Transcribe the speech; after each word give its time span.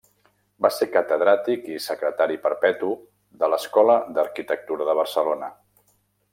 Va 0.65 0.69
ser 0.77 0.87
catedràtic 0.93 1.67
i 1.73 1.77
secretari 1.89 2.39
perpetu 2.47 2.91
de 3.43 3.53
l'Escola 3.55 4.01
d'Arquitectura 4.17 4.89
de 4.91 5.01
Barcelona. 5.05 5.55